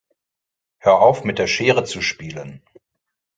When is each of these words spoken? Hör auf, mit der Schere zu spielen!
Hör 0.79 0.99
auf, 0.99 1.25
mit 1.25 1.37
der 1.37 1.45
Schere 1.45 1.83
zu 1.83 2.01
spielen! 2.01 2.63